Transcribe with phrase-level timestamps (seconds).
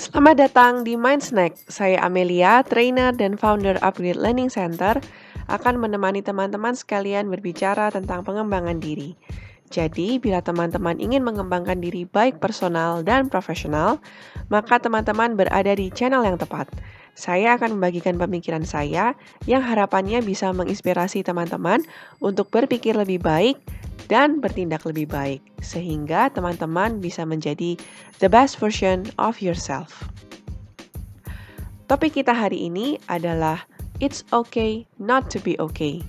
[0.00, 1.60] Selamat datang di Mind Snack.
[1.68, 4.96] Saya Amelia, trainer dan founder Upgrade Learning Center,
[5.44, 9.12] akan menemani teman-teman sekalian berbicara tentang pengembangan diri.
[9.68, 14.00] Jadi, bila teman-teman ingin mengembangkan diri baik personal dan profesional,
[14.48, 16.72] maka teman-teman berada di channel yang tepat.
[17.12, 19.12] Saya akan membagikan pemikiran saya
[19.44, 21.84] yang harapannya bisa menginspirasi teman-teman
[22.24, 23.60] untuk berpikir lebih baik
[24.10, 27.78] dan bertindak lebih baik, sehingga teman-teman bisa menjadi
[28.18, 30.10] the best version of yourself.
[31.86, 33.62] Topik kita hari ini adalah
[34.02, 36.02] It's okay not to be okay.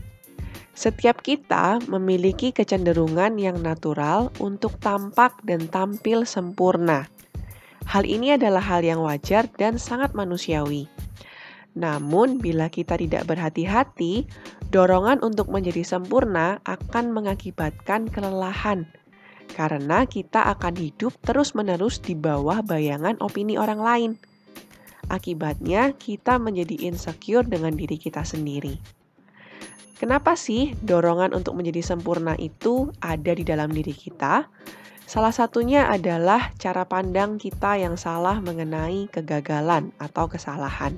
[0.72, 7.06] Setiap kita memiliki kecenderungan yang natural untuk tampak dan tampil sempurna.
[7.86, 10.88] Hal ini adalah hal yang wajar dan sangat manusiawi.
[11.72, 14.28] Namun, bila kita tidak berhati-hati,
[14.76, 18.92] dorongan untuk menjadi sempurna akan mengakibatkan kelelahan,
[19.56, 24.12] karena kita akan hidup terus-menerus di bawah bayangan opini orang lain.
[25.08, 28.76] Akibatnya, kita menjadi insecure dengan diri kita sendiri.
[29.96, 34.50] Kenapa sih dorongan untuk menjadi sempurna itu ada di dalam diri kita?
[35.06, 40.96] Salah satunya adalah cara pandang kita yang salah mengenai kegagalan atau kesalahan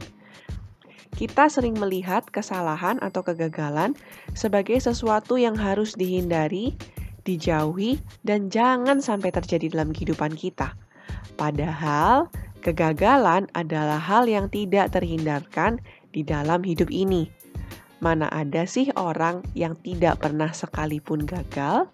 [1.14, 3.94] kita sering melihat kesalahan atau kegagalan
[4.34, 6.74] sebagai sesuatu yang harus dihindari,
[7.22, 10.74] dijauhi, dan jangan sampai terjadi dalam kehidupan kita.
[11.38, 12.34] Padahal,
[12.66, 15.78] kegagalan adalah hal yang tidak terhindarkan
[16.10, 17.30] di dalam hidup ini.
[18.02, 21.88] Mana ada sih orang yang tidak pernah sekalipun gagal?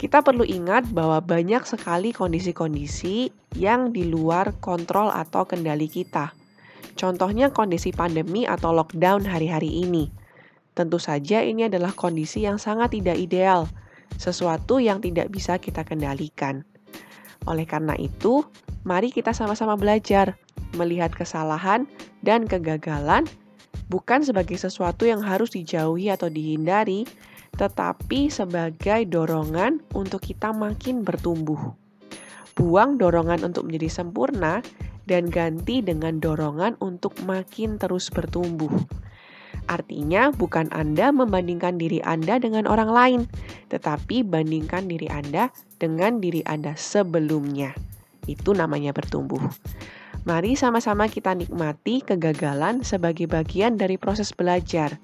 [0.00, 3.28] Kita perlu ingat bahwa banyak sekali kondisi-kondisi
[3.60, 6.39] yang di luar kontrol atau kendali kita
[7.00, 10.12] Contohnya kondisi pandemi atau lockdown hari-hari ini.
[10.76, 13.64] Tentu saja ini adalah kondisi yang sangat tidak ideal,
[14.20, 16.60] sesuatu yang tidak bisa kita kendalikan.
[17.48, 18.44] Oleh karena itu,
[18.84, 20.36] mari kita sama-sama belajar
[20.76, 21.88] melihat kesalahan
[22.20, 23.24] dan kegagalan
[23.88, 27.08] bukan sebagai sesuatu yang harus dijauhi atau dihindari,
[27.56, 31.72] tetapi sebagai dorongan untuk kita makin bertumbuh.
[32.52, 34.60] Buang dorongan untuk menjadi sempurna
[35.08, 38.72] dan ganti dengan dorongan untuk makin terus bertumbuh.
[39.70, 43.20] Artinya, bukan Anda membandingkan diri Anda dengan orang lain,
[43.70, 47.70] tetapi bandingkan diri Anda dengan diri Anda sebelumnya.
[48.26, 49.42] Itu namanya bertumbuh.
[50.26, 55.00] Mari sama-sama kita nikmati kegagalan sebagai bagian dari proses belajar.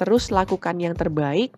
[0.00, 1.52] Terus lakukan yang terbaik,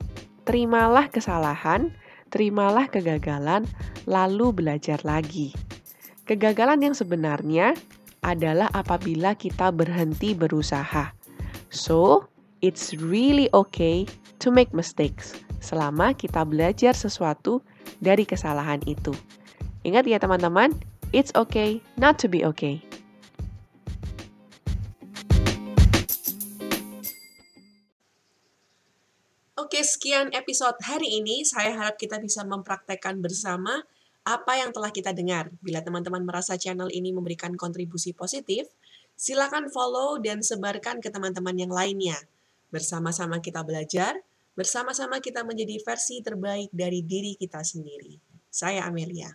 [0.49, 1.95] terimalah kesalahan,
[2.33, 3.69] terimalah kegagalan,
[4.09, 5.68] lalu belajar lagi.
[6.29, 7.73] Kegagalan yang sebenarnya
[8.21, 11.17] adalah apabila kita berhenti berusaha.
[11.73, 12.29] So,
[12.61, 14.05] it's really okay
[14.45, 15.33] to make mistakes
[15.65, 17.65] selama kita belajar sesuatu
[18.05, 19.17] dari kesalahan itu.
[19.89, 20.77] Ingat ya teman-teman,
[21.17, 22.85] it's okay not to be okay.
[29.57, 31.41] Oke, sekian episode hari ini.
[31.49, 33.81] Saya harap kita bisa mempraktekkan bersama
[34.29, 35.49] apa yang telah kita dengar.
[35.65, 38.69] Bila teman-teman merasa channel ini memberikan kontribusi positif,
[39.17, 42.21] silakan follow dan sebarkan ke teman-teman yang lainnya.
[42.69, 44.21] Bersama-sama kita belajar,
[44.53, 48.21] bersama-sama kita menjadi versi terbaik dari diri kita sendiri.
[48.53, 49.33] Saya Amelia.